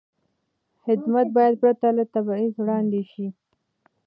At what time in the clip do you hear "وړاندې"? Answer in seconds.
2.57-3.01